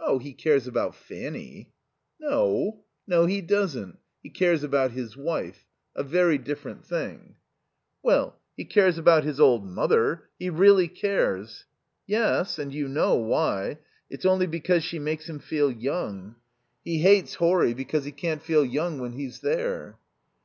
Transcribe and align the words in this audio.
"Oh 0.00 0.18
he 0.18 0.32
cares 0.32 0.66
about 0.66 0.96
Fanny." 0.96 1.70
"No. 2.18 2.80
No, 3.06 3.26
he 3.26 3.40
doesn't. 3.40 4.00
He 4.20 4.28
cares 4.28 4.64
about 4.64 4.90
his 4.90 5.16
wife. 5.16 5.68
A 5.94 6.02
very 6.02 6.36
different 6.36 6.84
thing." 6.84 7.36
"Well 8.02 8.40
he 8.56 8.64
cares 8.64 8.98
about 8.98 9.22
his 9.22 9.38
old 9.38 9.64
mother. 9.64 10.28
He 10.36 10.50
really 10.50 10.88
cares." 10.88 11.66
"Yes, 12.08 12.58
and 12.58 12.74
you 12.74 12.88
know 12.88 13.14
why? 13.14 13.78
It's 14.10 14.26
only 14.26 14.48
because 14.48 14.82
she 14.82 14.98
makes 14.98 15.28
him 15.28 15.38
feel 15.38 15.70
young. 15.70 16.34
He 16.84 16.98
hates 16.98 17.34
Horry 17.34 17.72
because 17.72 18.04
he 18.04 18.10
can't 18.10 18.42
feel 18.42 18.64
young 18.64 18.98
when 18.98 19.12
he's 19.12 19.42
there." 19.42 19.96